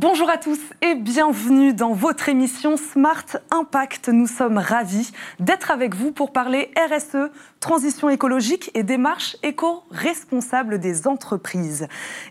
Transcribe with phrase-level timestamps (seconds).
[0.00, 4.08] Bonjour à tous et bienvenue dans votre émission Smart Impact.
[4.08, 7.30] Nous sommes ravis d'être avec vous pour parler RSE,
[7.60, 11.86] transition écologique et démarche éco-responsable des entreprises.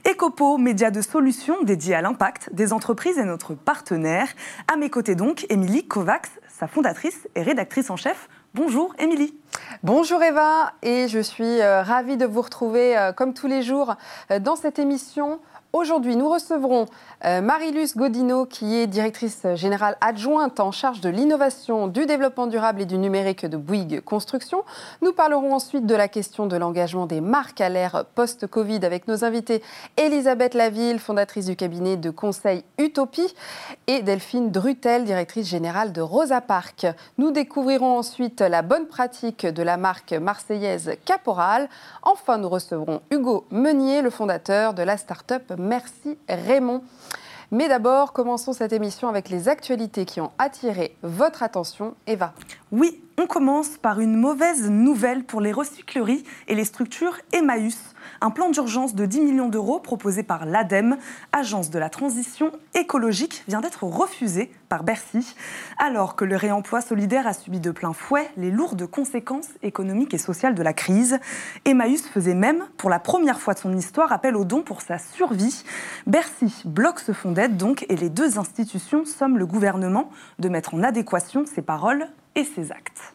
[0.10, 4.30] Ecopo, média de solutions dédié à l'impact des entreprises et notre partenaire.
[4.68, 8.30] À mes côtés donc, Émilie Kovacs, sa fondatrice et rédactrice en chef.
[8.56, 9.36] Bonjour Émilie.
[9.84, 13.96] Bonjour Eva et je suis euh, ravie de vous retrouver euh, comme tous les jours
[14.32, 15.40] euh, dans cette émission
[15.72, 16.88] Aujourd'hui, nous recevrons
[17.26, 22.82] euh, Marie-Luce Godino, qui est directrice générale adjointe en charge de l'innovation, du développement durable
[22.82, 24.64] et du numérique de Bouygues Construction.
[25.04, 29.24] Nous parlerons ensuite de la question de l'engagement des marques à l'ère post-Covid avec nos
[29.24, 29.62] invités
[29.96, 33.36] Elisabeth Laville, fondatrice du cabinet de conseil Utopie,
[33.86, 36.88] et Delphine Drutel, directrice générale de Rosa Park.
[37.20, 41.70] Nous découvrirons ensuite la bonne pratique de la marque marseillaise Caporal.
[42.02, 46.84] Enfin, nous recevrons Hugo Meunier, le fondateur de la start-up Merci Raymond.
[47.52, 51.96] Mais d'abord, commençons cette émission avec les actualités qui ont attiré votre attention.
[52.08, 52.34] Eva.
[52.72, 58.32] Oui, on commence par une mauvaise nouvelle pour les recycleries et les structures Emmaüs un
[58.32, 60.98] plan d'urgence de 10 millions d'euros proposé par l'ADEME,
[61.32, 65.36] Agence de la transition écologique, vient d'être refusé par Bercy,
[65.78, 70.18] alors que le réemploi solidaire a subi de plein fouet les lourdes conséquences économiques et
[70.20, 71.20] sociales de la crise.
[71.66, 74.98] Emmaüs faisait même, pour la première fois de son histoire, appel aux dons pour sa
[74.98, 75.64] survie.
[76.08, 80.76] Bercy bloque ce fonds d'aide donc et les deux institutions somment le gouvernement de mettre
[80.76, 83.14] en adéquation ses paroles et ses actes.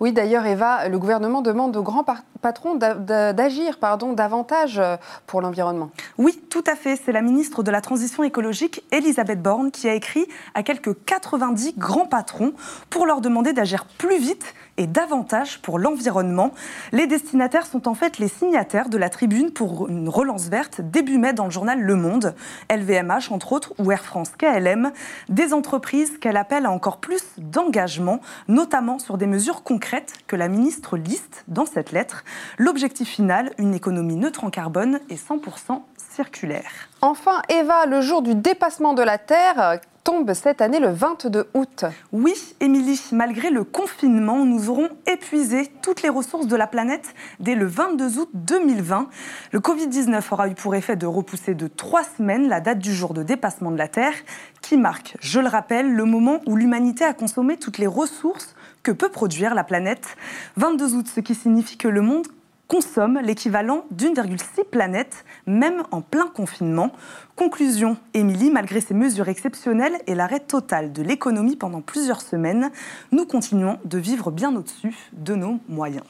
[0.00, 2.04] Oui, d'ailleurs, Eva, le gouvernement demande aux grands
[2.42, 5.90] patrons d'agir pardon, davantage euh, pour l'environnement.
[6.18, 6.96] Oui, tout à fait.
[6.96, 11.74] C'est la ministre de la Transition écologique, Elisabeth Borne, qui a écrit à quelques 90
[11.78, 12.52] grands patrons
[12.90, 16.52] pour leur demander d'agir plus vite et davantage pour l'environnement.
[16.92, 21.18] Les destinataires sont en fait les signataires de la tribune pour une relance verte début
[21.18, 22.34] mai dans le journal Le Monde.
[22.70, 24.92] LVMH, entre autres, ou Air France KLM,
[25.28, 30.48] des entreprises qu'elle appelle à encore plus d'engagement, notamment sur des mesures concrètes que la
[30.48, 32.24] ministre liste dans cette lettre.
[32.58, 35.82] L'objectif final, une économie neutre en carbone et 100%
[36.16, 36.88] circulaire.
[37.02, 41.84] Enfin, Eva, le jour du dépassement de la Terre, tombe cette année le 22 août.
[42.12, 47.56] Oui, Émilie, malgré le confinement, nous aurons épuisé toutes les ressources de la planète dès
[47.56, 49.08] le 22 août 2020.
[49.50, 53.14] Le Covid-19 aura eu pour effet de repousser de trois semaines la date du jour
[53.14, 54.14] de dépassement de la Terre,
[54.62, 58.92] qui marque, je le rappelle, le moment où l'humanité a consommé toutes les ressources que
[58.92, 60.16] peut produire la planète.
[60.56, 62.28] 22 août, ce qui signifie que le monde
[62.68, 66.92] consomme l'équivalent d'1,6 planète, même en plein confinement.
[67.36, 72.70] Conclusion, Émilie, malgré ces mesures exceptionnelles et l'arrêt total de l'économie pendant plusieurs semaines,
[73.12, 76.04] nous continuons de vivre bien au-dessus de nos moyens.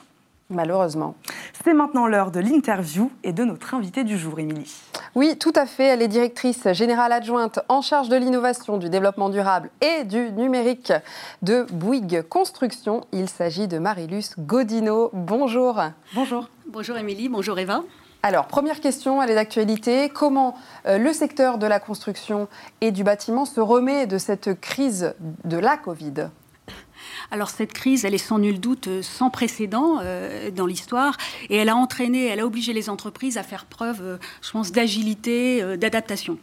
[0.49, 1.17] Malheureusement.
[1.65, 4.73] C'est maintenant l'heure de l'interview et de notre invitée du jour, Émilie.
[5.17, 5.85] Oui, tout à fait.
[5.85, 10.93] Elle est directrice générale adjointe en charge de l'innovation, du développement durable et du numérique
[11.43, 13.05] de Bouygues Construction.
[13.13, 15.11] Il s'agit de Marilus Godino.
[15.13, 15.83] Bonjour.
[16.15, 16.49] Bonjour.
[16.69, 17.83] Bonjour Émilie, bonjour Eva.
[18.23, 20.09] Alors, première question, elle est d'actualité.
[20.09, 20.57] Comment
[20.87, 22.49] euh, le secteur de la construction
[22.81, 25.15] et du bâtiment se remet de cette crise
[25.45, 26.29] de la Covid?
[27.31, 31.17] Alors cette crise, elle est sans nul doute euh, sans précédent euh, dans l'histoire
[31.49, 34.73] et elle a entraîné, elle a obligé les entreprises à faire preuve, euh, je pense,
[34.73, 36.39] d'agilité, d'adaptation.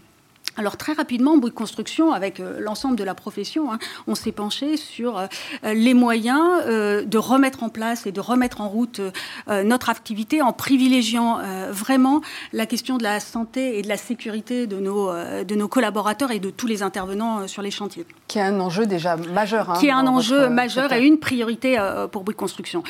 [0.56, 4.78] Alors très rapidement, Bouygues Construction, avec euh, l'ensemble de la profession, hein, on s'est penché
[4.78, 5.28] sur euh,
[5.74, 9.02] les moyens euh, de remettre en place et de remettre en route
[9.48, 12.22] notre activité en privilégiant vraiment
[12.54, 16.40] la question de la santé et de la sécurité de nos, de nos collaborateurs et
[16.40, 18.06] de tous les intervenants sur les chantiers.
[18.28, 19.72] Qui est un enjeu déjà majeur.
[19.72, 21.78] Hein, qui est un enjeu majeur et une priorité
[22.12, 22.84] pour Bouygues Construction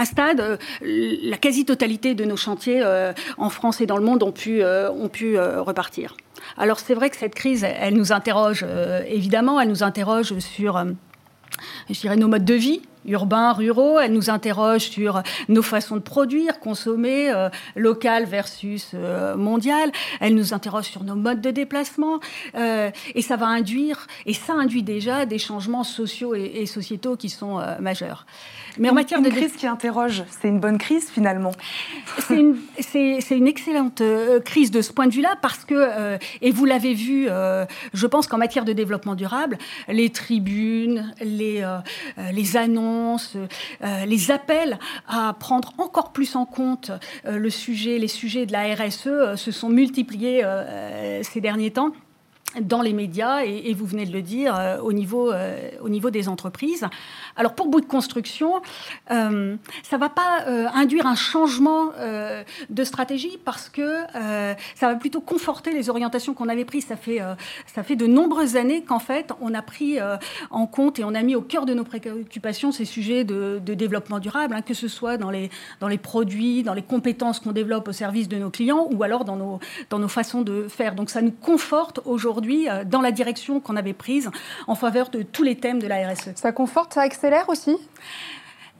[0.00, 4.22] à stade, euh, la quasi-totalité de nos chantiers euh, en France et dans le monde
[4.22, 6.16] ont pu, euh, ont pu repartir.
[6.56, 8.64] Alors c'est vrai que cette crise, elle nous interroge
[9.06, 10.82] évidemment, elle nous interroge sur
[11.90, 13.98] je dirais, nos modes de vie, urbains, ruraux.
[13.98, 19.90] Elle nous interroge sur nos façons de produire, consommer, euh, local versus euh, mondial.
[20.20, 22.20] Elle nous interroge sur nos modes de déplacement.
[22.54, 27.28] Euh, et ça va induire, et ça induit déjà des changements sociaux et, sociétaux qui
[27.28, 28.26] sont majeurs.
[28.78, 31.52] Mais en matière une de crise qui interroge, c'est une bonne crise finalement.
[32.18, 32.56] C'est une,
[33.30, 34.02] une, excellente
[34.44, 37.28] crise de ce point de vue-là parce que, et vous l'avez vu,
[37.92, 39.58] je pense qu'en matière de développement durable,
[39.88, 41.66] les tribunes, les,
[42.32, 42.89] les annonces
[43.82, 44.78] euh, les appels
[45.08, 46.90] à prendre encore plus en compte
[47.26, 50.44] euh, le sujet, les sujets de la RSE euh, se sont multipliés
[51.22, 51.92] ces derniers temps.
[52.60, 56.10] Dans les médias et, vous venez de le dire euh, au, niveau, euh, au niveau
[56.10, 56.86] des entreprises.
[57.36, 58.54] Alors pour bout de construction,
[59.10, 60.44] euh, ça va pas
[60.74, 61.90] induire un changement
[62.68, 64.02] de stratégie parce que
[64.74, 66.86] ça va plutôt conforter les orientations qu'on avait prises.
[66.86, 67.20] Ça fait,
[67.66, 69.98] ça fait de nombreuses années qu'en fait on a pris
[70.50, 74.18] en compte et on a mis au cœur de nos préoccupations ces sujets de, développement
[74.18, 77.88] durable, hein, que ce soit dans les, dans les produits, dans les compétences qu'on développe
[77.88, 79.60] au service de nos clients ou alors dans nos,
[79.90, 80.94] dans nos façons de faire.
[80.94, 84.30] Donc ça nous conforte aujourd'hui euh, dans la direction qu'on avait prise
[84.66, 86.30] en faveur de tous les thèmes de la RSE.
[86.34, 87.76] Ça conforte, ça accélère aussi?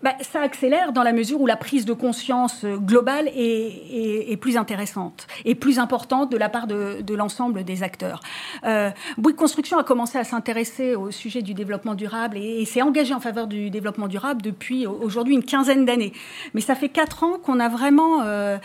[0.03, 4.57] Bah, ça accélère dans la mesure où la prise de conscience euh, globale est, plus
[4.57, 8.21] intéressante et plus importante de la part de, l'ensemble des acteurs.
[8.65, 13.13] Euh, Bouygues Construction a commencé à s'intéresser au sujet du développement durable et, s'est engagé
[13.13, 16.13] en faveur du développement durable depuis aujourd'hui une quinzaine d'années.
[16.55, 18.23] Mais ça fait quatre ans qu'on a vraiment...
[18.23, 18.57] Euh,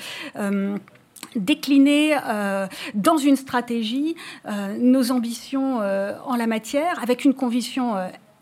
[1.36, 4.16] décliner euh, dans une stratégie
[4.48, 7.95] euh, nos ambitions euh, en la matière avec une conviction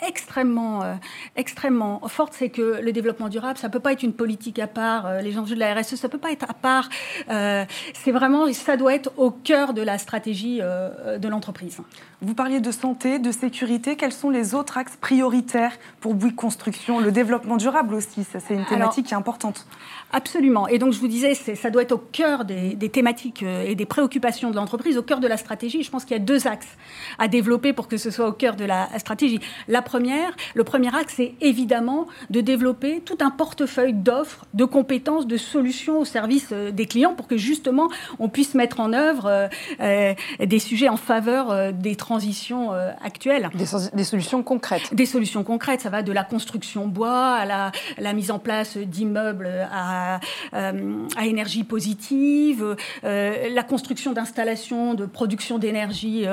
[0.08, 0.96] extrêmement, euh,
[1.36, 4.68] extrêmement forte, c'est que le développement durable, ça ne peut pas être une politique à
[4.68, 6.90] part, euh, les enjeux de la RSE, ça ne peut pas être à part.
[7.30, 11.80] Euh, c'est vraiment, ça doit être au cœur de la stratégie de l'entreprise.
[12.22, 13.96] Vous parliez de santé, de sécurité.
[13.96, 17.00] Quels sont les autres axes prioritaires pour Bouygues Construction?
[17.00, 19.66] Le développement durable aussi, ça c'est une thématique qui est importante.
[20.12, 20.68] Absolument.
[20.68, 23.86] Et donc je vous disais, ça doit être au cœur des, des thématiques et des
[23.86, 25.84] préoccupations de l'entreprise, au cœur de la stratégie.
[25.84, 26.78] Je pense qu'il y a deux axes
[27.20, 29.40] à développer pour que ce soit au cœur de la stratégie.
[29.68, 35.28] La première, le premier axe, c'est évidemment de développer tout un portefeuille d'offres, de compétences,
[35.28, 39.28] de solutions au service euh, des clients pour que justement on puisse mettre en œuvre
[39.28, 39.48] euh,
[39.82, 42.72] euh, des sujets en faveur des transitions
[43.04, 43.50] actuelles.
[43.54, 44.94] Des, solutions concrètes.
[44.96, 45.82] Des solutions concrètes.
[45.82, 50.20] Ça va de la construction bois à la, la mise en place d'immeubles à,
[50.54, 56.26] à, énergie positive, la construction d'installations de production d'énergie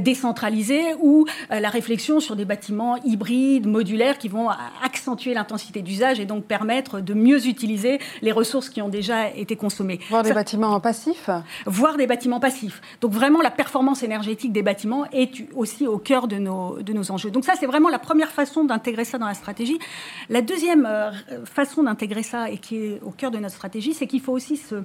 [0.00, 4.48] décentralisée ou la réflexion sur des bâtiments hybrides, modulaires, qui vont
[4.82, 9.56] accentuer l'intensité d'usage et donc permettre de mieux utiliser les ressources qui ont déjà été
[9.56, 10.00] consommées.
[10.10, 11.30] Voir des bâtiments passifs
[11.66, 12.80] Voir des bâtiments passifs.
[13.00, 17.10] Donc vraiment, la performance énergétique des bâtiments est aussi au cœur de nos, de nos
[17.10, 17.30] enjeux.
[17.30, 19.78] Donc ça, c'est vraiment la première façon d'intégrer ça dans la stratégie.
[20.28, 21.10] La deuxième euh,
[21.44, 24.56] façon d'intégrer ça et qui est au cœur de notre stratégie, c'est qu'il faut aussi
[24.56, 24.76] se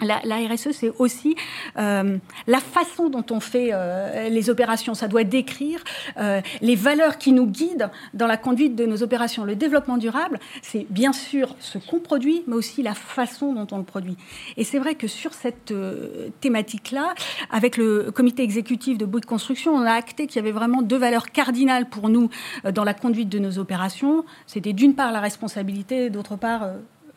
[0.00, 1.36] la, RSE, c'est aussi
[1.78, 4.94] euh, la façon dont on fait euh, les opérations.
[4.94, 5.82] Ça doit décrire
[6.16, 9.44] euh, les valeurs qui nous guident dans la conduite de nos opérations.
[9.44, 13.78] Le développement durable, c'est bien sûr ce qu'on produit, mais aussi la façon dont on
[13.78, 14.16] le produit.
[14.56, 15.72] Et c'est vrai que sur cette
[16.40, 17.14] thématique-là,
[17.50, 20.98] avec le comité exécutif de Bouygues Construction, on a acté qu'il y avait vraiment deux
[20.98, 22.30] valeurs cardinales pour nous
[22.72, 24.24] dans la conduite de nos opérations.
[24.46, 26.68] C'était d'une part la responsabilité, d'autre part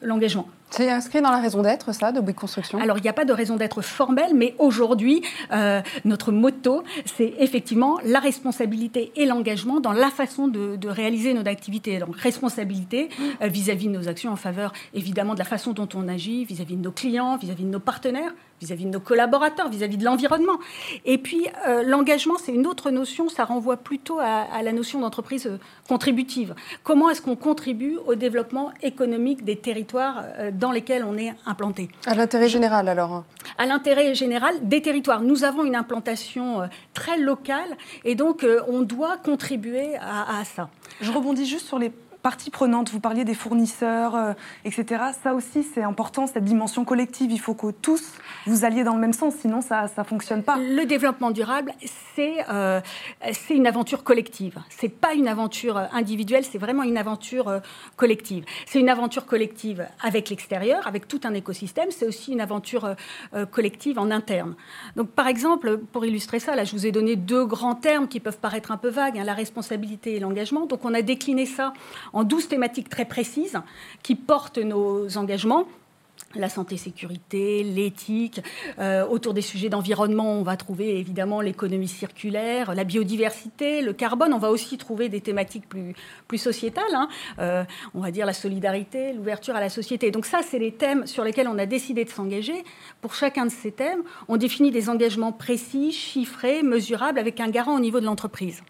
[0.02, 0.48] l'engagement.
[0.71, 2.80] C'est inscrit dans la raison d'être, ça, de Bouygues Construction?
[2.80, 7.33] Alors, il n'y a pas de raison d'être formelle, mais aujourd'hui, euh, notre motto, c'est
[7.39, 11.98] effectivement la responsabilité et l'engagement dans la façon de, réaliser nos activités.
[11.98, 13.10] Donc, responsabilité
[13.42, 16.75] euh, vis-à-vis de nos actions en faveur, évidemment, de la façon dont on agit, vis-à-vis
[16.75, 20.60] de nos clients, vis-à-vis de nos partenaires, vis-à-vis de nos collaborateurs, vis-à-vis de l'environnement.
[21.06, 25.50] Et puis, euh, l'engagement, c'est une autre notion, ça renvoie plutôt à, la notion d'entreprise
[25.88, 26.54] contributive.
[26.83, 30.24] Comment est-ce qu'on contribue au développement économique des territoires
[30.60, 31.90] dans lesquels on est implanté.
[32.06, 33.24] À l'intérêt général alors
[33.58, 35.22] À l'intérêt général des territoires.
[35.22, 40.44] Nous avons une implantation euh, très locale et donc euh, on doit contribuer à, à
[40.46, 40.70] ça.
[41.02, 42.92] Je rebondis juste sur les parties prenantes.
[42.92, 44.33] Vous parliez des fournisseurs, euh,
[44.66, 45.04] etc.
[45.24, 47.32] Ça aussi, c'est important, cette dimension collective.
[47.32, 48.13] Il faut que tous
[48.46, 50.58] vous alliez dans le même sens, sinon ça ne fonctionne pas.
[50.58, 51.74] Le développement durable,
[52.15, 52.82] c'est euh,
[53.50, 54.60] une aventure collective.
[54.70, 57.60] C'est pas une aventure individuelle, c'est vraiment une aventure euh,
[57.96, 58.46] collective.
[58.65, 61.91] C'est une aventure collective avec l'extérieur, avec tout un écosystème.
[61.91, 62.96] C'est aussi une aventure
[63.51, 64.55] collective en interne.
[64.96, 68.20] Donc, par exemple, pour illustrer ça, là, je vous ai donné deux grands termes qui
[68.20, 70.65] peuvent paraître un peu vagues hein, la responsabilité et l'engagement.
[70.65, 71.74] Donc, on a décliné ça
[72.13, 73.60] en douze thématiques très précises
[74.04, 75.66] qui portent nos engagements
[76.36, 78.42] la santé-sécurité, l'éthique.
[78.78, 84.34] Euh, autour des sujets d'environnement, on va trouver évidemment l'économie circulaire, la biodiversité, le carbone.
[84.34, 85.96] On va aussi trouver des thématiques plus,
[86.28, 86.94] plus sociétales.
[86.94, 87.10] Hein.
[87.39, 87.63] Euh,
[87.96, 90.12] on va dire la solidarité, l'ouverture à la société.
[90.12, 92.63] Donc ça, c'est les thèmes sur lesquels on a décidé de s'engager.
[93.01, 97.75] Pour chacun de ces thèmes, on définit des engagements précis, chiffrés, mesurables, avec un garant
[97.75, 98.62] au niveau de l'entreprise.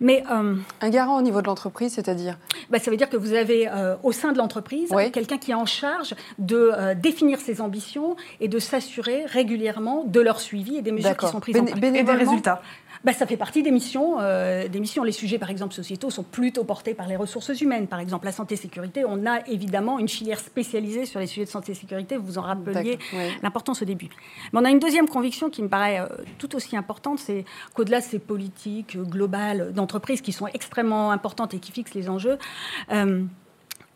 [0.00, 2.38] Mais, euh, un garant au niveau de l'entreprise, c'est-à-dire
[2.70, 5.54] bah, Ça veut dire que vous avez euh, au sein de l'entreprise quelqu'un qui est
[5.54, 10.82] en charge de euh, définir ses ambitions et de s'assurer régulièrement de leur suivi et
[10.82, 12.62] des mesures qui sont prises en Et des résultats
[13.04, 15.02] bah, ça fait partie des missions, euh, des missions.
[15.04, 17.86] Les sujets, par exemple, sociétaux, sont plutôt portés par les ressources humaines.
[17.86, 22.16] Par exemple, la santé-sécurité, on a évidemment une filière spécialisée sur les sujets de santé-sécurité.
[22.18, 22.98] Vous en rappeliez
[23.42, 24.08] l'importance au début.
[24.52, 26.06] Mais on a une deuxième conviction qui me paraît euh,
[26.38, 31.58] tout aussi importante, c'est qu'au-delà de ces politiques globales d'entreprise qui sont extrêmement importantes et
[31.58, 32.38] qui fixent les enjeux,
[32.92, 33.22] euh,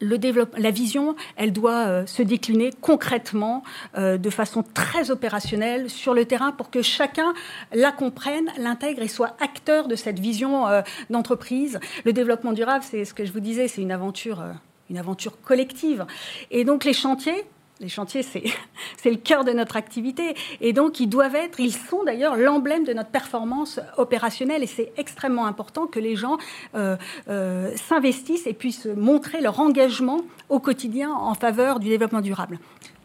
[0.05, 3.63] la vision, elle doit euh, se décliner concrètement,
[3.97, 7.35] euh, de façon très opérationnelle sur le terrain pour que chacun
[7.73, 11.79] la comprenne, l'intègre et soit acteur de cette vision euh, d'entreprise.
[12.05, 14.43] Le développement durable, c'est ce que je vous disais, c'est une aventure,
[14.91, 16.07] une aventure collective.
[16.51, 17.45] Et donc les chantiers,
[17.85, 18.23] les chantiers,
[18.97, 20.35] c'est le cœur de notre activité.
[20.61, 24.63] Et donc, ils doivent être, ils sont d'ailleurs l'emblème de notre performance opérationnelle.
[24.63, 26.39] Et c'est extrêmement important que les gens
[26.75, 26.97] euh,
[27.29, 32.59] euh, s'investissent et puissent montrer leur engagement au quotidien en faveur du développement durable.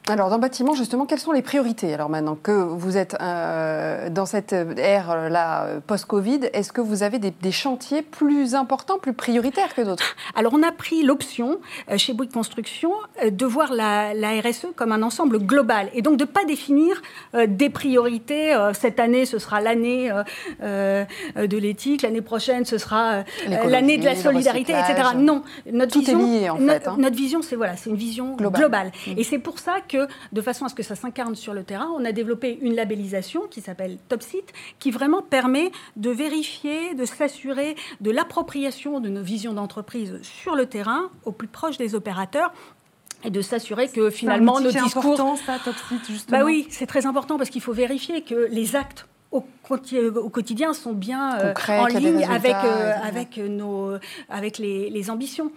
[0.09, 4.09] Alors, dans le bâtiment, justement, quelles sont les priorités Alors, maintenant que vous êtes euh,
[4.09, 9.75] dans cette ère-là euh, post-Covid, est-ce que vous avez des, chantiers plus importants, plus prioritaires
[9.75, 10.15] que d'autres?
[10.35, 11.59] Alors, on a pris l'option
[11.91, 12.91] euh, chez Bouygues Construction
[13.29, 14.11] de voir la,
[14.41, 17.01] RSE comme un ensemble global et donc de ne pas définir
[17.47, 18.55] des priorités.
[18.73, 20.11] cette année, ce sera l'année
[20.61, 25.09] de l'éthique, l'année prochaine, ce sera l'année de la solidarité, etc.
[25.17, 26.95] Non, notre Tout vision, est lié, en fait, hein.
[26.97, 28.91] notre, vision, c'est voilà, une vision globale.
[29.07, 29.11] Mmh.
[29.17, 29.99] Et c'est pour ça que
[30.32, 33.41] de façon à ce que ça s'incarne sur le terrain, on a développé une labellisation
[33.50, 39.53] qui s'appelle TopSite, qui vraiment permet de vérifier, de s'assurer de l'appropriation de nos visions
[39.53, 42.53] d'entreprise sur le terrain, au plus proche des opérateurs,
[43.24, 44.89] et de s'assurer que finalement nos discours.
[44.89, 46.39] C'est important ça, TopSite justement.
[46.39, 49.41] Bah oui, c'est très important parce qu'il faut vérifier que les actes au,
[50.29, 55.51] quotidien sont bien euh, en ligne avec, euh, avec, nos, avec les, ambitions.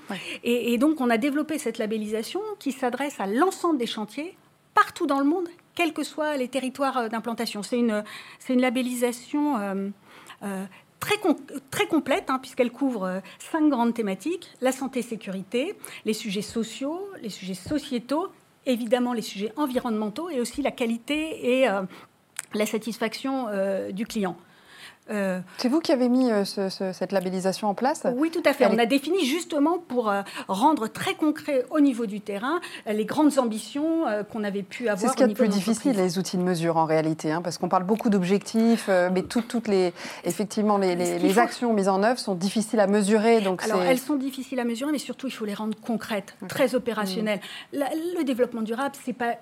[0.45, 4.37] Et, donc, on a développé cette labellisation qui s'adresse à l'ensemble des chantiers,
[4.75, 7.63] partout dans le monde, quels que soient les territoires euh, d'implantation.
[7.63, 8.05] C'est une,
[8.49, 9.93] une labellisation
[11.01, 11.17] très,
[11.71, 15.75] très complète, hein, puisqu'elle couvre cinq grandes thématiques la santé-sécurité,
[16.05, 18.29] les sujets sociaux, les sujets sociétaux,
[18.67, 21.69] évidemment les sujets environnementaux et aussi la qualité et
[22.55, 24.37] la satisfaction euh, du client.
[25.11, 28.07] Euh, c'est vous qui avez mis euh, cette labellisation en place?
[28.15, 28.67] Oui, tout à fait.
[28.67, 30.13] On a défini justement pour
[30.47, 35.01] rendre très concret au niveau du terrain les grandes ambitions qu'on avait pu avoir.
[35.01, 37.59] C'est ce qui est le plus difficile, les outils de mesure en réalité, hein, parce
[37.59, 39.93] qu'on parle beaucoup d'objectifs, mais toutes les,
[40.23, 43.41] effectivement, les, actions mises en œuvre sont difficiles à mesurer.
[43.41, 46.77] Donc Alors, elles sont difficiles à mesurer, mais surtout, il faut les rendre concrètes, très
[46.77, 47.41] opérationnelles.
[47.73, 47.79] Mmh.
[48.19, 49.37] le développement durable, c'est pas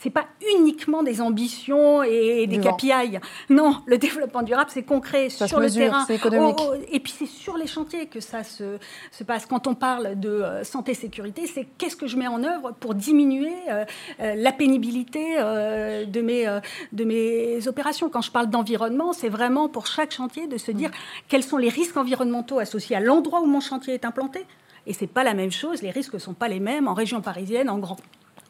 [0.00, 0.26] c'est pas
[0.56, 3.18] uniquement des ambitions et des KPI.
[3.50, 6.04] Non, le développement durable, c'est concret sur le terrain.
[6.06, 6.56] économique.
[6.60, 8.78] Oh, oh, et puis c'est sur les chantiers que ça se,
[9.10, 9.46] se passe.
[9.46, 13.54] Quand on parle de euh, santé-sécurité, c'est qu'est-ce que je mets en œuvre pour diminuer
[13.68, 13.84] euh,
[14.20, 16.46] euh, la pénibilité de, mes,
[16.92, 18.08] de mes opérations.
[18.08, 20.90] Quand je parle d'environnement, c'est vraiment pour chaque chantier de se dire
[21.28, 24.44] quels sont les risques environnementaux associés à l'endroit où mon chantier est implanté.
[24.86, 27.20] Et c'est pas la même chose, les risques ne sont pas les mêmes en région
[27.20, 27.96] parisienne, en grand,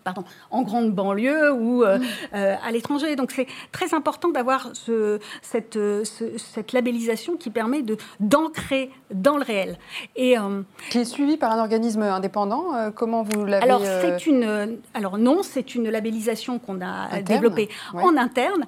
[0.06, 0.22] pardon,
[0.52, 1.98] en grande banlieue ou euh,
[2.32, 3.16] euh, à l'étranger.
[3.16, 9.42] Donc c'est très important d'avoir ce, cette, cette, labellisation qui permet de, d'ancrer dans le
[9.42, 9.78] réel.
[10.14, 14.78] Et, euh, qui est suivi par un organisme indépendant Comment vous l'avez Alors, c'est une,
[14.94, 18.64] alors non, c'est une labellisation qu'on a développée en interne.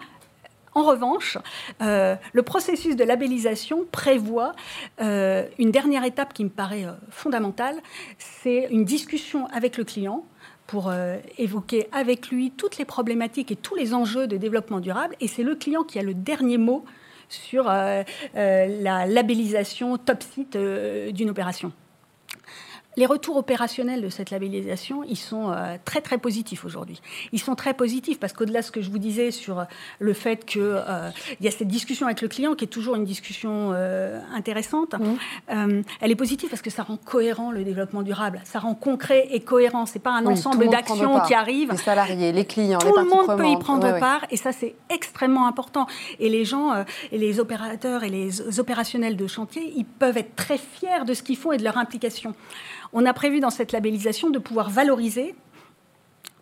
[0.75, 1.38] En revanche,
[1.80, 4.54] le processus de labellisation prévoit
[4.99, 7.76] une dernière étape qui me paraît fondamentale,
[8.18, 10.25] c'est une discussion avec le client
[10.68, 15.16] pour euh, évoquer avec lui toutes les problématiques et tous les enjeux de développement durable.
[15.20, 16.84] Et c'est le client qui a le dernier mot
[17.30, 18.02] sur euh,
[18.37, 21.72] euh, la labellisation top site d'une opération.
[22.98, 27.00] Les retours opérationnels de cette labellisation, ils sont euh, très très positifs aujourd'hui.
[27.30, 29.64] Ils sont très positifs parce qu'au-delà de ce que je vous disais sur euh,
[30.00, 31.08] le fait qu'il euh,
[31.40, 33.72] y a cette discussion avec le client qui est toujours une discussion
[34.34, 35.82] intéressante, mmh.
[36.00, 39.40] elle est positive parce que ça rend cohérent le développement durable, ça rend concret et
[39.40, 39.86] cohérent.
[39.86, 41.70] C'est pas un ensemble d'actions qui arrivent.
[41.70, 45.46] Les salariés, les clients, tout le monde peut y prendre part et ça c'est extrêmement
[45.46, 45.86] important.
[46.18, 50.58] Et les gens, et les opérateurs et les opérationnels de chantier, ils peuvent être très
[50.58, 52.34] fiers de ce qu'ils font et de leur implication.
[52.92, 55.35] On a prévu dans cette labellisation de pouvoir valoriser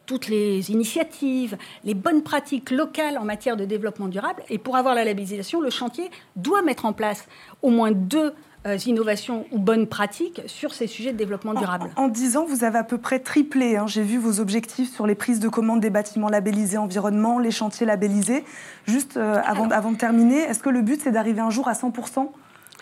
[0.07, 4.43] toutes les initiatives, les bonnes pratiques locales en matière de développement durable.
[4.49, 7.26] Et pour avoir la labellisation, le chantier doit mettre en place
[7.62, 8.33] au moins deux
[8.67, 11.91] euh, innovations ou bonnes pratiques sur ces sujets de développement durable.
[11.97, 13.76] En, dix ans, vous avez à peu près triplé.
[13.76, 13.87] Hein.
[13.87, 17.87] J'ai vu vos objectifs sur les prises de commande des bâtiments labellisés environnement, les chantiers
[17.87, 18.45] labellisés.
[18.87, 21.75] Juste euh, avant, avant de terminer, est-ce que le but, c'est d'arriver un jour à
[21.75, 21.93] 100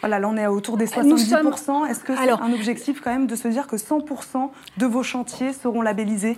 [0.04, 1.86] voilà, là on est autour des 70%.
[1.86, 5.54] Est-ce que c'est un objectif quand même de se dire que 100% de vos chantiers
[5.54, 6.36] seront labellisés?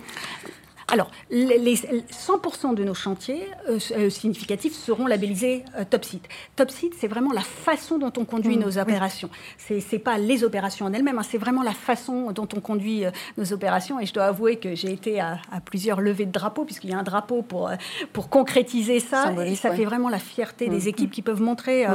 [0.89, 6.29] Alors, les, 100% de nos chantiers euh, euh, significatifs seront labellisés euh, Top Site.
[6.55, 9.29] Top Site, c'est vraiment la façon dont on conduit mmh, nos opérations.
[9.57, 13.03] Ce n'est pas les opérations en elles-mêmes, hein, c'est vraiment la façon dont on conduit
[13.37, 13.99] nos opérations.
[13.99, 16.97] Et je dois avouer que j'ai été à, plusieurs levées de drapeaux, puisqu'il y a
[16.97, 17.69] un drapeau pour,
[18.13, 19.33] pour concrétiser ça.
[19.45, 21.13] et ça fait vraiment la fierté des mmh, équipes mmh.
[21.13, 21.85] qui peuvent montrer,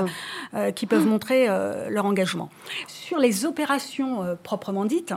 [0.75, 1.47] qui peuvent montrer
[1.89, 2.51] leur engagement.
[2.89, 5.15] Sur les opérations proprement dites,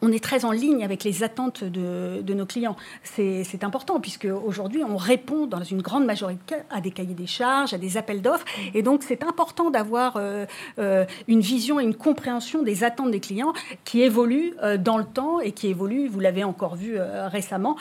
[0.00, 2.76] on est très en ligne avec les attentes de, nos clients.
[3.02, 7.74] C'est important puisque aujourd'hui on répond dans une grande majorité à des cahiers des charges,
[7.74, 10.46] à des appels d'offres, et donc c'est important d'avoir euh,
[10.78, 13.52] euh, une vision et une compréhension des attentes des clients
[13.84, 17.76] qui évoluent euh, dans le temps et qui évoluent, vous l'avez encore vu récemment,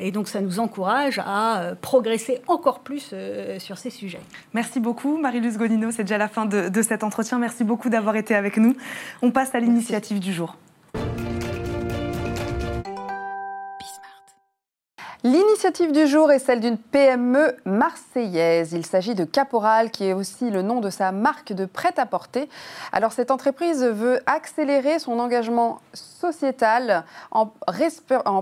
[0.00, 3.14] et donc ça nous encourage à progresser encore plus
[3.58, 4.20] sur ces sujets.
[4.54, 7.38] Merci beaucoup Marie-Luce Godino, c'est déjà la fin de, de cet entretien.
[7.38, 8.76] Merci beaucoup d'avoir été avec nous.
[9.22, 10.56] On passe à l'initiative du jour.
[15.22, 18.72] L'initiative du jour est celle d'une PME marseillaise.
[18.72, 22.48] Il s'agit de Caporal, qui est aussi le nom de sa marque de prêt-à-porter.
[22.90, 27.52] Alors, cette entreprise veut accélérer son engagement sociétal en,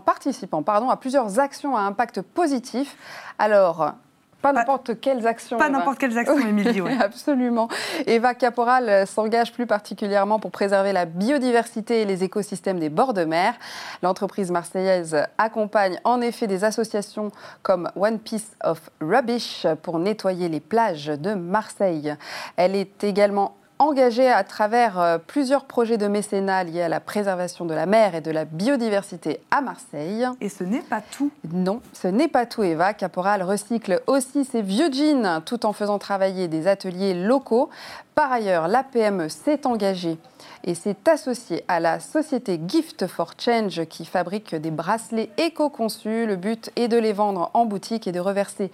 [0.01, 2.97] participant à plusieurs actions à impact positif.
[3.41, 3.95] Alors,
[4.41, 5.59] pas n'importe quelles actions.
[5.59, 6.81] Pas n'importe quelles actions, Émilie.
[7.01, 7.69] Absolument.
[8.07, 13.15] Eva Caporal euh, s'engage plus particulièrement pour préserver la biodiversité et les écosystèmes des bords
[13.15, 13.55] de mer.
[14.03, 20.61] L'entreprise marseillaise accompagne en effet des associations comme One Piece of Rubbish pour nettoyer les
[20.61, 22.15] plages de Marseille.
[22.57, 27.65] Elle est également engagé à travers euh, plusieurs projets de mécénat liés à la préservation
[27.65, 30.27] de la mer et de la biodiversité à Marseille.
[30.41, 31.31] Et ce n'est pas tout.
[31.53, 32.95] Non, ce n'est pas tout, Eva.
[32.95, 37.71] Caporal recycle aussi ses vieux jeans tout en faisant travailler des ateliers locaux.
[38.15, 40.19] Par ailleurs, l'APME s'est engagée
[40.65, 46.27] et s'est associée à la société Gift for Change qui fabrique des bracelets éco-conçus.
[46.27, 48.71] Le but est de les vendre en boutique et de reverser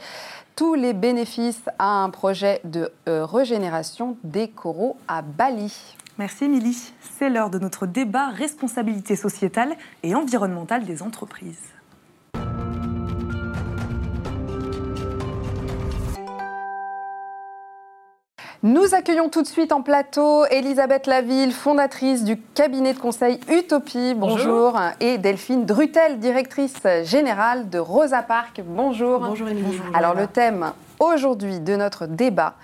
[0.56, 5.96] tous les bénéfices à un projet de euh, régénération des coraux à Bali.
[6.16, 6.92] Merci Émilie.
[7.00, 11.73] C'est l'heure de notre débat responsabilité sociétale et environnementale des entreprises.
[18.64, 24.14] Nous accueillons tout de suite en plateau Elisabeth Laville, fondatrice du cabinet de conseil Utopie.
[24.14, 24.80] Bonjour.
[25.00, 28.62] Et Delphine Drutel, directrice générale de Rosa Park.
[28.64, 29.20] Bonjour.
[29.20, 29.82] Bonjour Émilie.
[29.92, 32.54] Alors le thème aujourd'hui de notre débat,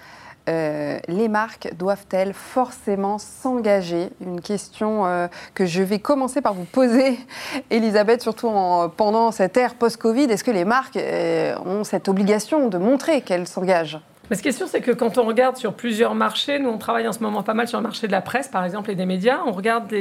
[0.49, 4.09] euh, les marques doivent-elles forcément s'engager?
[4.23, 7.19] Une question euh, que je vais commencer par vous poser,
[7.71, 8.51] Elisabeth, surtout
[8.97, 10.25] pendant cette ère post-Covid.
[10.31, 14.01] Est-ce que les marques euh, ont cette obligation de montrer qu'elles s'engagent?
[14.31, 16.79] Mais ce qui est sûr, c'est que quand on regarde sur plusieurs marchés, nous on
[16.79, 18.95] travaille en ce moment pas mal sur le marché de la presse, par exemple, et
[18.95, 19.41] des médias.
[19.45, 19.93] On regarde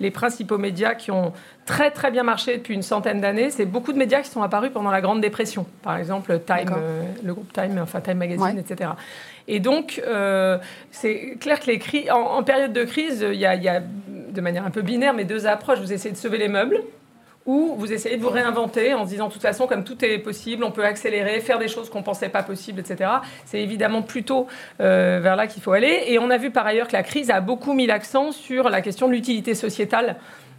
[0.00, 1.32] les, principaux médias qui ont
[1.66, 3.50] très très bien marché depuis une centaine d'années.
[3.50, 7.02] C'est beaucoup de médias qui sont apparus pendant la Grande Dépression, par exemple Time, euh,
[7.22, 8.90] le groupe Time, enfin Time Magazine, etc.
[9.46, 10.58] Et donc, euh,
[10.90, 13.80] c'est clair que les crises, en, période de crise, il y, a, il y, a,
[13.80, 15.78] de manière un peu binaire, mais deux approches.
[15.78, 16.82] Vous essayez de sauver les meubles,
[17.46, 20.18] ou vous essayez de vous réinventer en se disant de toute façon, comme tout est
[20.18, 23.10] possible, on peut accélérer, faire des choses qu'on ne pensait pas possibles, etc.
[23.44, 24.48] C'est évidemment plutôt
[24.80, 26.04] euh, vers là qu'il faut aller.
[26.08, 28.80] Et on a vu par ailleurs que la crise a beaucoup mis l'accent sur la
[28.80, 30.16] question de l'utilité sociétale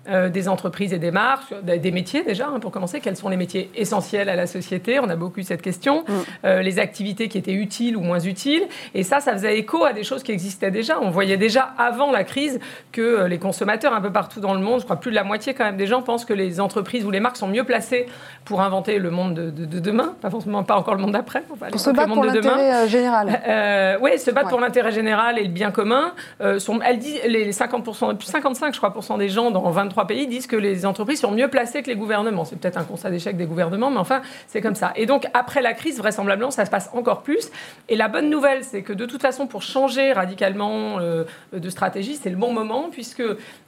[0.10, 3.02] euh, des entreprises et des marques, des métiers déjà, hein, pour commencer.
[3.02, 5.00] Quels sont les métiers essentiels à la société?
[5.02, 6.06] On a beaucoup eu cette question.
[6.08, 6.14] Mm.
[6.46, 8.64] Euh, les activités qui étaient utiles ou moins utiles.
[8.94, 11.00] Et ça, ça faisait écho à des choses qui existaient déjà.
[11.02, 12.60] On voyait déjà avant la crise
[12.94, 15.26] que euh, les consommateurs, un peu partout dans le monde, je crois plus de la
[15.26, 18.06] moitié quand même des gens pensent que les entreprises ou les marques sont mieux placées
[18.46, 21.42] pour inventer le monde de, demain, pas forcément pas encore le monde d'après.
[21.42, 23.98] pour se battre pour l'intérêt général.
[24.02, 26.14] oui, se battre pour l'intérêt général et le bien commun.
[26.60, 30.56] sont, elle dit les 50%, 55 je crois, des gens dans 23 pays disent que
[30.56, 32.46] les entreprises sont mieux placées que les gouvernements.
[32.46, 34.92] C'est peut-être un constat d'échec des gouvernements, mais enfin, c'est comme ça.
[34.96, 37.50] Et donc, après la crise, vraisemblablement, ça se passe encore plus.
[37.90, 42.16] Et la bonne nouvelle, c'est que de toute façon, pour changer radicalement euh, de stratégie,
[42.16, 43.24] c'est le bon moment, puisque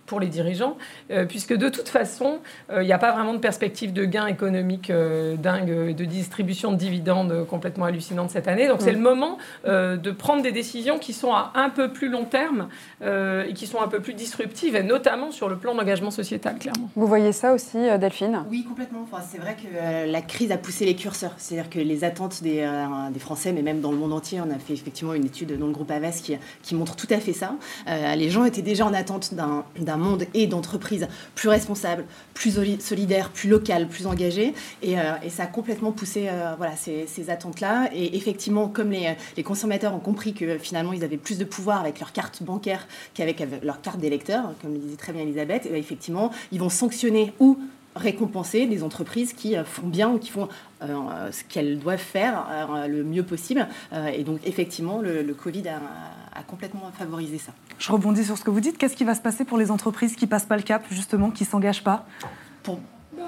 [0.09, 0.75] pour les dirigeants,
[1.11, 2.39] euh, puisque de toute façon,
[2.71, 6.71] euh, il n'y a pas vraiment de perspective de gains économiques euh, dingue, de distribution
[6.71, 8.67] de dividendes complètement hallucinante cette année.
[8.67, 12.25] Donc c'est le moment de prendre des décisions qui sont à un peu plus long
[12.25, 12.69] terme
[13.03, 16.89] et qui sont un peu plus disruptives, et notamment sur le plan d'engagement sociétal, clairement.
[16.95, 18.43] Vous voyez ça aussi, Delphine?
[18.49, 19.01] Oui, complètement.
[19.03, 21.33] Enfin, c'est vrai que la crise a poussé les curseurs.
[21.37, 22.67] C'est-à-dire que les attentes des,
[23.11, 25.67] des, Français, mais même dans le monde entier, on a fait effectivement une étude dans
[25.67, 27.53] le groupe Avas qui, qui montre tout à fait ça.
[27.87, 33.49] les gens étaient déjà en attente d'un monde et d'entreprises plus responsables, plus solidaires, plus
[33.49, 34.53] locales, plus engagées.
[34.81, 37.89] Et, euh, ça a complètement poussé euh, voilà, ces, attentes-là.
[37.93, 41.99] Et effectivement, comme les, consommateurs ont compris que finalement ils avaient plus de pouvoir avec
[41.99, 45.77] leur carte bancaire qu'avec leur carte d'électeur, comme le disait très bien Elisabeth, et ben,
[45.77, 47.57] effectivement, ils vont sanctionner ou
[47.95, 50.47] récompenser des entreprises qui font bien ou qui font
[50.81, 53.67] ce qu'elles doivent faire le mieux possible.
[54.13, 57.51] et donc, effectivement, le, Covid a, complètement favorisé ça.
[57.77, 58.77] Je rebondis sur ce que vous dites.
[58.77, 61.45] Qu'est-ce qui va se passer pour les entreprises qui passent pas le cap, justement, qui
[61.45, 62.05] s'engagent pas?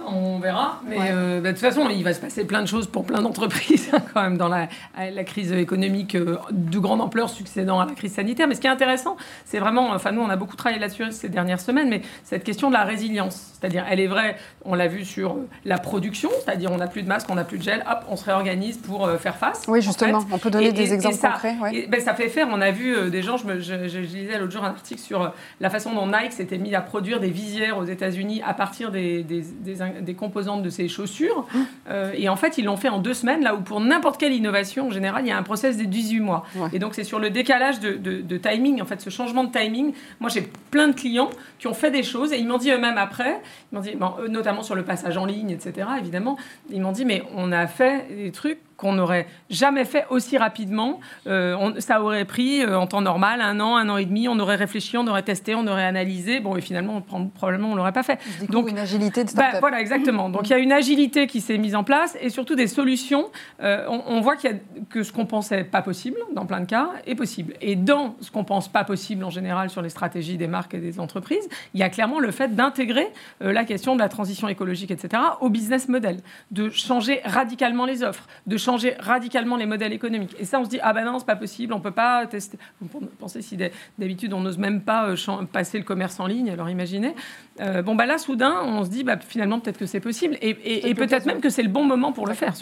[0.07, 0.81] On verra.
[0.87, 3.21] Mais euh, bah, de toute façon, il va se passer plein de choses pour plein
[3.21, 7.85] d'entreprises hein, quand même dans la, la crise économique euh, de grande ampleur succédant à
[7.85, 8.47] la crise sanitaire.
[8.47, 11.29] Mais ce qui est intéressant, c'est vraiment, enfin nous, on a beaucoup travaillé là-dessus ces
[11.29, 13.51] dernières semaines, mais cette question de la résilience.
[13.59, 17.07] C'est-à-dire, elle est vraie, on l'a vu sur la production, c'est-à-dire on n'a plus de
[17.07, 19.63] masque, on n'a plus de gel, hop, on se réorganise pour euh, faire face.
[19.67, 21.55] Oui, justement, on peut donner des exemples concrets.
[21.87, 24.63] ben, ça fait faire, on a vu des gens, je, me, je, lisais l'autre jour
[24.63, 28.41] un article sur la façon dont Nike s'était mis à produire des visières aux États-Unis
[28.45, 31.45] à partir des, des, des des composantes de ces chaussures.
[31.89, 34.34] Euh, et en fait, ils l'ont fait en deux semaines, là où pour n'importe quelle
[34.34, 36.45] innovation, en général, il y a un process de 18 mois.
[36.73, 39.93] Et donc, c'est sur le décalage de, timing, en fait, ce changement de timing.
[40.19, 42.97] Moi, j'ai plein de clients qui ont fait des choses et ils m'ont dit eux-mêmes
[42.97, 43.95] après, ils m'ont dit,
[44.30, 46.38] notamment sur le passage en ligne, etc., évidemment,
[46.69, 50.99] ils m'ont dit, mais on a fait des trucs qu'on n'aurait jamais fait aussi rapidement.
[51.27, 54.27] Euh, ça aurait pris euh, en temps normal un an, un an et demi.
[54.27, 56.39] On aurait réfléchi, on aurait testé, on aurait analysé.
[56.39, 58.19] Bon, et finalement, on, probablement, on l'aurait pas fait.
[58.49, 60.29] Donc une agilité de bah, voilà, exactement.
[60.29, 63.29] Donc il y a une agilité qui s'est mise en place et surtout des solutions.
[63.61, 64.57] Euh, on, voit qu'il y a
[64.89, 67.53] que ce qu'on pensait pas possible dans plein de cas est possible.
[67.61, 70.79] Et dans ce qu'on pense pas possible en général sur les stratégies des marques et
[70.79, 73.07] des entreprises, il y a clairement le fait d'intégrer
[73.41, 76.17] la question de la transition écologique, etc., au business model,
[76.49, 80.36] de changer radicalement les offres, de changer changer radicalement les modèles économiques.
[80.39, 82.57] Et ça, on se dit, ah ben non, c'est pas possible, on peut pas tester.
[82.79, 82.88] Vous
[83.19, 87.13] pensez si d'habitude, on n'ose même pas euh, passer le commerce en ligne, alors imaginez.
[87.60, 90.38] Euh, bon, bah là, soudain, on se dit, bah, finalement, peut-être que c'est possible.
[90.41, 90.53] Et,
[90.95, 92.53] peut-être même que c'est le bon moment pour le faire.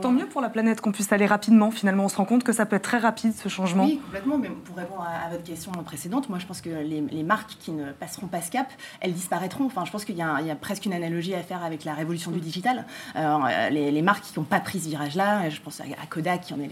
[0.00, 1.70] Tant mieux pour la planète qu'on puisse aller rapidement.
[1.70, 3.84] Finalement, on se rend compte que ça peut être très rapide, ce changement.
[3.84, 4.38] Oui, complètement.
[4.38, 7.90] Mais pour répondre à, votre question précédente, moi, je pense que les, marques qui ne
[7.90, 8.68] passeront pas ce cap,
[9.00, 9.64] elles disparaîtront.
[9.64, 12.38] Enfin, je pense qu'il y, a presque une analogie à faire avec la révolution du
[12.38, 12.86] digital.
[13.16, 16.54] Euh, les, les, marques qui n'ont pas pris ce virage-là, je pense à Kodak, qui
[16.54, 16.68] en est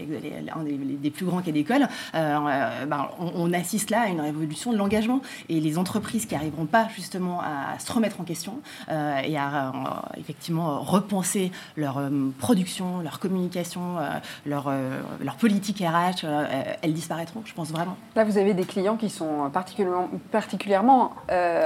[0.55, 4.77] un des, plus grands quais d'école, euh, ben, on, assiste là à une révolution de
[4.77, 5.21] l'engagement.
[5.49, 9.67] Et les entreprises qui n'arriveront pas justement à se remettre en question euh, et à
[9.67, 9.71] euh,
[10.17, 12.01] effectivement repenser leur
[12.37, 13.97] production, leur communication,
[14.45, 14.71] leur,
[15.23, 16.25] leur politique RH,
[16.81, 17.97] elles disparaîtront, je pense vraiment.
[18.15, 21.13] Là, vous avez des clients qui sont particulièrement, particulièrement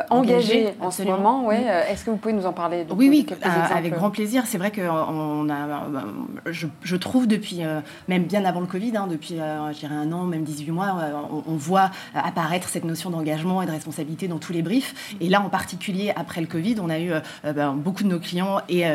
[0.10, 1.46] engagés, en ce moment.
[1.46, 1.64] Ouais.
[1.90, 4.44] Est-ce que vous pouvez nous en parler Oui, oui, avec grand plaisir.
[4.46, 6.04] C'est vrai que on a,
[6.48, 10.26] je, je trouve depuis, euh, même bien avant le Covid, hein, depuis euh, un an,
[10.26, 11.14] même 18 mois, euh,
[11.48, 15.16] on, voit apparaître cette notion d'engagement et de responsabilité dans tous les briefs.
[15.20, 17.12] Et là, en particulier, après le Covid, on a eu
[17.44, 18.86] ben, beaucoup de nos clients et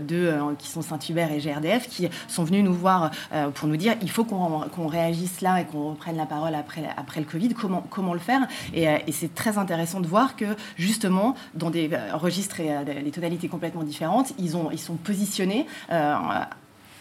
[0.00, 3.10] deux qui sont Saint-Hubert et GRDF qui sont venus nous voir
[3.54, 7.20] pour nous dire il faut qu'on réagisse là et qu'on reprenne la parole après, après
[7.20, 7.50] le Covid.
[7.54, 8.48] Comment, comment le faire?
[8.74, 13.48] Et, et c'est très intéressant de voir que justement, dans des registres et des tonalités
[13.48, 15.66] complètement différentes, ils, ont, ils sont positionnés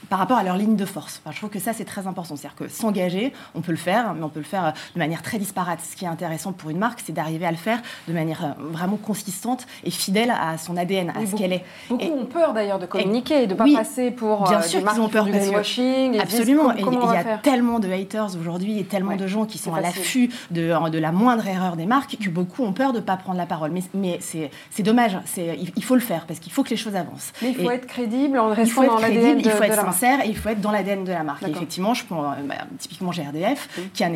[0.10, 1.22] par rapport à leur ligne de force.
[1.30, 2.36] je trouve que ça, c'est très important.
[2.36, 5.22] C'est-à-dire que s'engager, on peut le faire, mais on peut le faire euh, de manière
[5.22, 5.80] très disparate.
[5.82, 8.72] Ce qui est intéressant pour une marque, c'est d'arriver à le faire de manière euh,
[8.72, 11.64] vraiment consistante et fidèle à son ADN, à ce qu'elle est.
[11.90, 14.84] Beaucoup ont peur d'ailleurs de communiquer et de ne pas passer pour bien euh, sûr
[14.86, 16.20] qu'ils ont peur du greenwashing.
[16.20, 16.72] Absolument.
[16.74, 20.30] il y a tellement de haters aujourd'hui et tellement de gens qui sont à l'affût
[20.52, 23.38] de, de, la moindre erreur des marques que beaucoup ont peur de ne pas prendre
[23.38, 23.72] la parole.
[23.72, 25.18] Mais, mais c'est dommage.
[25.38, 27.34] Il, il faut le faire parce qu'il faut que les choses avancent.
[27.42, 29.87] Mais il faut être crédible en restant dans l'ADN de, de la
[30.26, 31.44] et il faut être dans l'ADN de la marque.
[31.48, 34.14] effectivement, je prends euh, bah, typiquement GRDF, qui est un,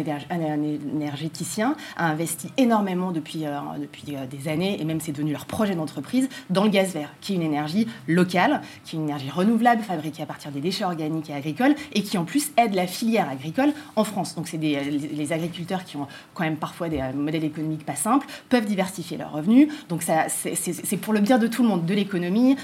[0.63, 5.45] énergéticien, a investi énormément depuis, euh, depuis euh, des années, et même c'est devenu leur
[5.45, 9.29] projet d'entreprise, dans le gaz vert, qui est une énergie locale, qui est une énergie
[9.29, 12.88] renouvelable, fabriquée à partir des déchets organiques et agricoles, et qui en plus aide la
[12.88, 14.36] filière agricole en France.
[14.36, 18.27] Donc c'est les, les, agriculteurs qui ont quand même parfois des modèles économiques pas simples,
[18.49, 19.69] peuvent diversifier leurs revenus.
[19.88, 22.57] Donc ça, c'est pour le bien de tout le monde, de l'économie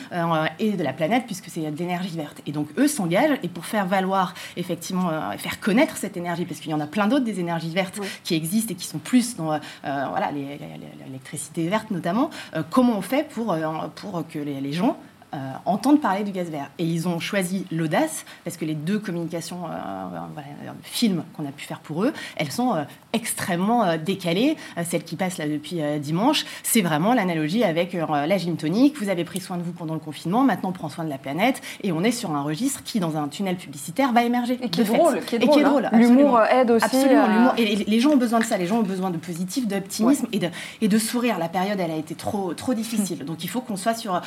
[0.59, 2.41] et de la planète, puisque c'est de l'énergie verte.
[2.45, 6.59] Et donc eux s'engagent et pour faire valoir, effectivement, euh, faire connaître cette énergie, parce
[6.59, 9.35] qu'il y en a plein d'autres des énergies vertes qui existent et qui sont plus
[9.35, 13.55] dans euh, voilà, l'électricité verte notamment, euh, comment on fait pour,
[13.95, 14.97] pour que les, les gens
[15.33, 16.69] euh, entendre parler du gaz vert.
[16.79, 21.51] Et ils ont choisi l'audace, parce que les deux communications, euh, euh, films qu'on a
[21.51, 24.55] pu faire pour eux, elles sont extrêmement décalées.
[24.85, 28.97] celle qui passe là depuis dimanche, c'est vraiment l'analogie avec la gym tonique.
[29.01, 31.17] Vous avez pris soin de vous pendant le confinement, maintenant on prend soin de la
[31.17, 34.57] planète, et on est sur un registre qui, dans un tunnel publicitaire, va émerger.
[34.61, 35.19] Et qui est drôle.
[35.25, 35.85] Qui est drôle.
[35.85, 35.97] Hein.
[35.97, 36.85] L'humour aide aussi.
[36.85, 37.53] Absolument.
[37.57, 38.57] Et les gens ont besoin de ça.
[38.57, 40.47] Les gens ont besoin de positif, d'optimisme et, de,
[40.81, 41.37] et de sourire.
[41.37, 43.25] La période, elle a été trop, trop difficile.
[43.25, 44.21] Donc il faut qu'on soit sur.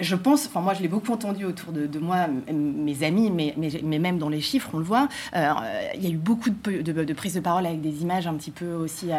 [0.00, 3.54] Je pense enfin moi je l'ai beaucoup entendu autour de, moi, mes amis, mais,
[3.98, 5.52] même dans les chiffres, on le voit, euh,
[5.94, 8.50] il y a eu beaucoup de, de, prises de parole avec des images un petit
[8.50, 9.12] peu aussi...
[9.12, 9.18] Euh,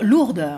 [0.00, 0.48] lourde.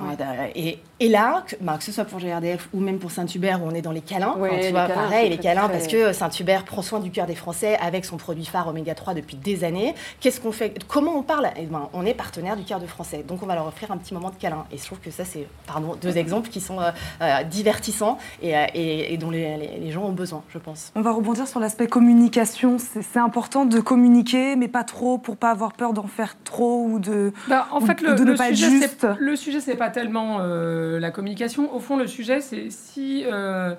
[0.54, 3.66] Et, et, là, que, bah, que, ce soit pour GRDF ou même pour Saint-Hubert, où
[3.66, 6.82] on est dans les câlins, tu vois, câlins, pareil, les câlins, parce que Saint-Hubert prend
[6.82, 9.94] soin du cœur des Français avec son produit phare Oméga 3 depuis des années.
[10.20, 10.78] Qu'est-ce qu'on fait?
[10.88, 11.48] Comment on parle?
[11.56, 13.96] Eh ben, On est partenaire du cœur de Français, donc on va leur offrir un
[13.96, 14.64] petit moment de câlin.
[14.72, 16.90] Et je trouve que ça, c'est pardon, deux exemples qui sont euh,
[17.22, 20.92] euh, divertissants et, euh, et, et dont les, les, les, gens ont besoin, je pense.
[20.94, 22.76] On va rebondir sur l'aspect communication.
[22.78, 26.98] C'est important de communiquer, mais pas trop, pour pas avoir peur d'en faire trop ou
[26.98, 29.06] de, bah, en ou, fait, le, de ne pas sujet, être juste.
[29.18, 31.74] Le sujet, c'est pas tellement euh, la communication.
[31.74, 33.74] Au fond, le sujet, c'est si euh,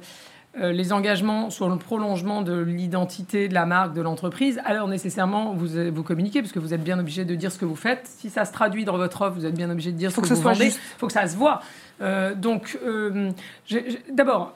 [0.59, 5.53] euh, les engagements sont le prolongement de l'identité de la marque, de l'entreprise, alors nécessairement
[5.53, 8.07] vous, vous communiquez parce que vous êtes bien obligé de dire ce que vous faites.
[8.07, 10.29] Si ça se traduit dans votre offre, vous êtes bien obligé de dire Faut ce
[10.29, 10.67] que vous vendez.
[10.67, 11.61] Il faut que ça se voit.
[12.01, 13.31] Euh, donc, euh,
[14.11, 14.55] d'abord,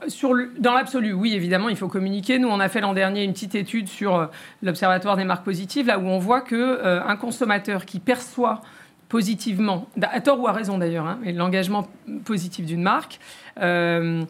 [0.58, 2.40] dans l'absolu, oui, évidemment, il faut communiquer.
[2.40, 4.26] Nous, on a fait l'an dernier une petite étude sur euh,
[4.64, 8.62] l'Observatoire des marques positives, là où on voit que un consommateur qui perçoit
[9.13, 11.88] positivement, à tort ou à raison d'ailleurs, hein, mais l'engagement
[12.26, 13.19] positif d'une marque,
[13.62, 14.23] euh,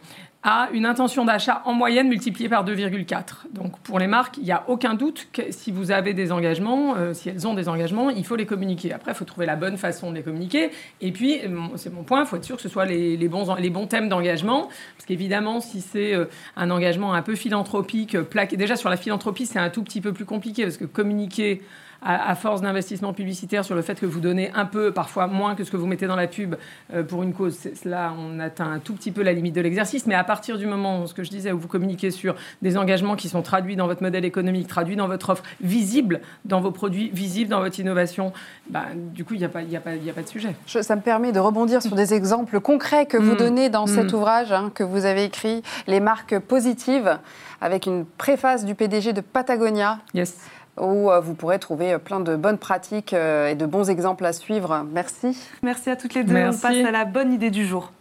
[0.43, 3.48] a une intention d'achat en moyenne multipliée par 2,4.
[3.54, 6.96] Donc pour les marques, il n'y a aucun doute que si vous avez des engagements,
[6.98, 8.91] euh, si elles ont des engagements, il faut les communiquer.
[8.91, 10.69] Après, il faut trouver la bonne façon de les communiquer.
[11.00, 11.39] Et puis,
[11.78, 14.10] c'est mon point, il faut être sûr que ce soit les, bons, les bons thèmes
[14.10, 14.67] d'engagement.
[14.98, 16.26] Parce qu'évidemment, si c'est euh,
[16.58, 20.12] un engagement un peu philanthropique, euh, déjà sur la philanthropie, c'est un tout petit peu
[20.12, 21.62] plus compliqué parce que communiquer
[22.04, 25.56] à, à force d'investissement publicitaire sur le fait que vous donnez un peu, parfois moins
[25.56, 26.56] que ce que vous mettez dans la pub
[26.94, 30.06] euh, pour une cause, là, on atteint un tout petit peu la limite de l'exercice.
[30.06, 33.16] Mais à partir du moment, ce que je disais, où vous communiquez sur des engagements
[33.16, 37.10] qui sont traduits dans votre modèle économique, traduits dans votre offre, visibles dans vos produits,
[37.13, 38.34] visibles dans votre innovation,
[38.70, 40.56] bah, du coup, il n'y a, a, pas- a de sujet.
[40.68, 43.38] Je- ça me permet de rebondir sur des exemples concrets que vous Mm.
[43.38, 44.16] donnez dans cet Mm.
[44.16, 47.18] ouvrage hein, que vous avez écrit, Les marques positives,
[47.62, 50.36] avec une préface du PDG de Patagonia, Yes.
[50.80, 54.26] Où euh, vous pourrez trouver euh, plein de bonnes pratiques euh, et de bons exemples
[54.26, 54.86] à suivre.
[54.92, 55.38] Merci.
[55.62, 56.34] Merci à toutes les deux.
[56.34, 56.60] Merci.
[56.60, 57.92] On passe à la bonne idée du jour.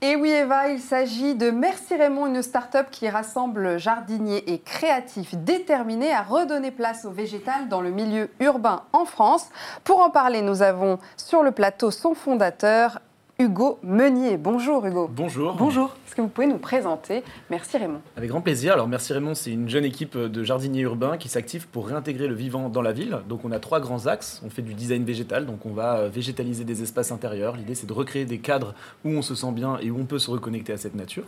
[0.00, 5.34] Et oui Eva, il s'agit de Merci Raymond, une start-up qui rassemble jardiniers et créatifs
[5.34, 9.48] déterminés à redonner place au végétal dans le milieu urbain en France.
[9.82, 13.00] Pour en parler, nous avons sur le plateau son fondateur,
[13.40, 14.36] Hugo Meunier.
[14.36, 15.08] Bonjour Hugo.
[15.14, 15.54] Bonjour.
[15.54, 15.94] Bonjour.
[16.04, 18.00] Est-ce que vous pouvez nous présenter Merci Raymond.
[18.16, 18.72] Avec grand plaisir.
[18.72, 22.34] Alors Merci Raymond, c'est une jeune équipe de jardiniers urbains qui s'active pour réintégrer le
[22.34, 23.20] vivant dans la ville.
[23.28, 24.42] Donc on a trois grands axes.
[24.44, 27.54] On fait du design végétal, donc on va euh, végétaliser des espaces intérieurs.
[27.54, 28.74] L'idée c'est de recréer des cadres
[29.04, 31.22] où on se sent bien et où on peut se reconnecter à cette nature.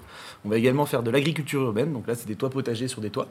[0.44, 3.10] On va également faire de l'agriculture urbaine, donc là c'est des toits potagers sur des
[3.10, 3.28] toits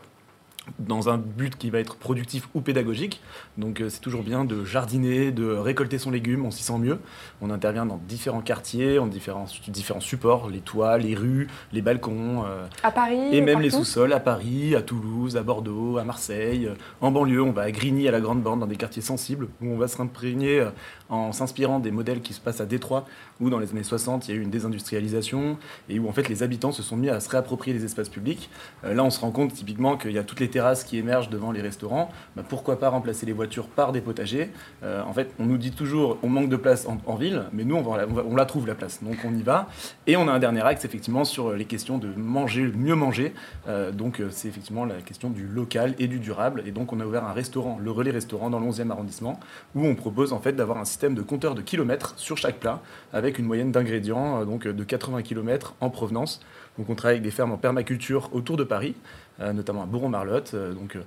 [0.80, 3.22] dans un but qui va être productif ou pédagogique.
[3.58, 7.00] Donc euh, c'est toujours bien de jardiner, de récolter son légume, on s'y sent mieux.
[7.42, 12.44] On intervient dans différents quartiers, en différents, différents supports, les toits, les rues, les balcons,
[12.46, 16.68] euh, À Paris et même les sous-sols à Paris, à Toulouse, à Bordeaux, à Marseille,
[16.68, 17.44] euh, en banlieue.
[17.44, 19.88] On va à Grigny, à la Grande Bande, dans des quartiers sensibles, où on va
[19.88, 20.70] se imprégner euh,
[21.10, 23.06] en s'inspirant des modèles qui se passent à Détroit,
[23.40, 25.58] où dans les années 60, il y a eu une désindustrialisation,
[25.90, 28.50] et où en fait les habitants se sont mis à se réapproprier les espaces publics.
[28.84, 31.30] Euh, là, on se rend compte typiquement qu'il y a toutes les terrasses qui émergent
[31.30, 32.12] devant les restaurants.
[32.36, 34.52] Bah, pourquoi pas remplacer les voitures par des potagers?
[34.84, 37.76] Euh, En fait, on nous dit toujours on manque de place en, ville, mais nous,
[37.76, 39.04] on, va on on la trouve la place.
[39.04, 39.68] Donc on y va.
[40.08, 43.34] Et on a un dernier axe, effectivement, sur les questions de manger, mieux manger.
[43.68, 46.64] Euh, donc c'est effectivement la question du local et du durable.
[46.66, 49.40] Et donc on a ouvert un restaurant, le Relais Restaurant, dans le 11e arrondissement,
[49.76, 52.82] où on propose en fait d'avoir un de compteur de kilomètres sur chaque plat,
[53.14, 56.42] avec une moyenne d'ingrédients euh, donc euh, de 80 km en provenance.
[56.78, 58.96] Donc on travaille avec des fermes en permaculture autour de Paris,
[59.40, 60.56] euh, notamment à Bourron-Marlotte.
[60.56, 60.98] Donc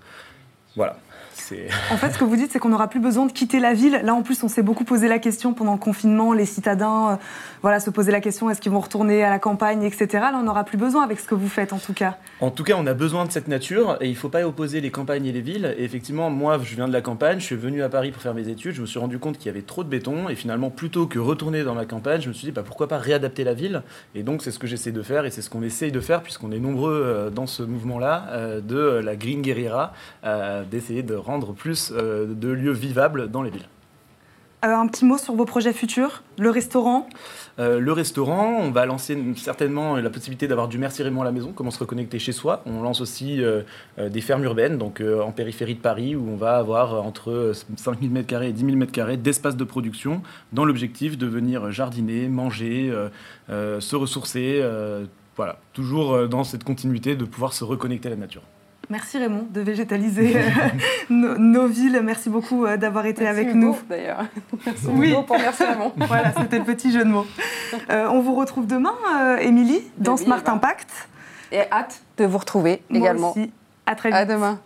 [0.77, 0.99] voilà,
[1.90, 4.01] En fait, ce que vous dites, c'est qu'on n'aura plus besoin de quitter la ville.
[4.05, 6.33] Là, en plus, on s'est beaucoup posé la question pendant le confinement.
[6.33, 7.16] Les citadins, euh,
[7.62, 10.07] voilà, se posaient la question est-ce qu'ils vont retourner à la campagne, etc.
[10.12, 12.16] Là, on n'aura plus besoin avec ce que vous faites, en tout cas.
[12.40, 14.81] En tout cas, on a besoin de cette nature et il ne faut pas opposer
[14.81, 15.75] les campagnes et les villes.
[15.79, 18.35] Et effectivement, moi, je viens de la campagne, je suis venu à Paris pour faire
[18.35, 20.71] mes études, je me suis rendu compte qu'il y avait trop de béton et finalement,
[20.71, 23.55] plutôt que retourner dans ma campagne, je me suis dit bah, pourquoi pas réadapter la
[23.55, 23.83] ville?
[24.14, 26.23] Et donc, c'est ce que j'essaie de faire et c'est ce qu'on essaye de faire
[26.23, 29.92] puisqu'on est nombreux euh, dans ce mouvement-là euh, de la Green Guerrilla,
[30.71, 33.69] d'essayer de rendre plus euh, de lieux vivables dans les villes.
[34.65, 36.23] Euh, un petit mot sur vos projets futurs.
[36.39, 37.09] Le restaurant.
[37.59, 41.33] Euh, le restaurant, on va lancer certainement la possibilité d'avoir du Merci Raymond à la
[41.33, 42.63] maison, comment se reconnecter chez soi.
[42.65, 43.63] On lance aussi euh,
[43.99, 48.13] des fermes urbaines, donc euh, en périphérie de Paris, où on va avoir entre 5000
[48.13, 52.93] m2 et 10 000 m2 d'espace de production, dans l'objectif de venir jardiner, manger,
[53.49, 54.65] se ressourcer.
[55.37, 58.43] voilà, toujours dans cette continuité de pouvoir se reconnecter à la nature.
[58.90, 60.37] Merci Raymond de végétaliser
[61.11, 62.01] nos, nos villes.
[62.03, 63.77] Merci beaucoup euh, d'avoir été Merci avec Hugo, nous.
[63.88, 64.25] d'ailleurs.
[64.66, 65.11] Merci Oui.
[65.11, 65.92] Hugo pour Merci Raymond.
[65.97, 67.27] Voilà, c'était le petit jeu de mots.
[67.90, 70.42] Euh, on vous retrouve demain, euh, Émilie, dans Oui, Smart.
[70.47, 70.90] Impact.
[71.53, 73.31] Et hâte de vous retrouver Moi également.
[73.31, 73.51] aussi.
[73.87, 74.18] À très vite.
[74.18, 74.61] À demain.